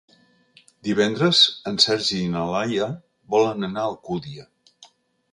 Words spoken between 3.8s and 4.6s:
a Alcúdia.